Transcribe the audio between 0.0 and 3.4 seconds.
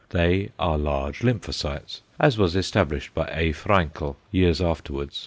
They are large lymphocytes, as was established by